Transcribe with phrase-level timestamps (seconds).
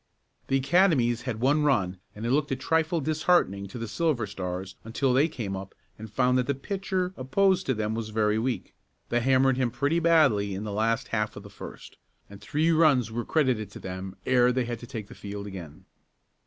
[0.47, 4.75] The Academys had one run and it looked a trifle disheartening to the Silver Stars
[4.83, 8.73] until they came up and found that the pitcher opposed to them was very weak.
[9.09, 11.97] They hammered him pretty badly in the last half of the first,
[12.31, 15.85] and three runs were credited to them ere they had to take the field again.